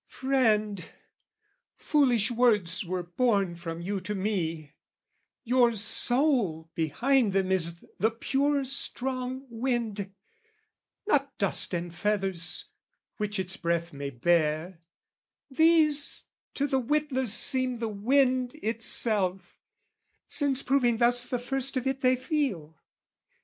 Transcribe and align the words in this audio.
"Friend, 0.07 0.89
foolish 1.75 2.31
words 2.31 2.83
were 2.83 3.03
borne 3.03 3.53
from 3.53 3.81
you 3.81 4.01
to 4.01 4.15
me; 4.15 4.73
"Your 5.43 5.73
soul 5.73 6.71
behind 6.73 7.33
them 7.33 7.51
is 7.51 7.85
the 7.99 8.09
pure 8.09 8.65
strong 8.65 9.45
wind, 9.47 10.11
"Not 11.05 11.37
dust 11.37 11.75
and 11.75 11.93
feathers 11.93 12.65
which 13.17 13.37
its 13.37 13.57
breath 13.57 13.93
may 13.93 14.09
bear: 14.09 14.79
"These 15.51 16.23
to 16.55 16.65
the 16.65 16.79
witless 16.79 17.31
seem 17.31 17.77
the 17.77 17.87
wind 17.87 18.55
itself, 18.55 19.59
"Since 20.27 20.63
proving 20.63 20.97
thus 20.97 21.27
the 21.27 21.37
first 21.37 21.77
of 21.77 21.85
it 21.85 22.01
they 22.01 22.15
feel. 22.15 22.75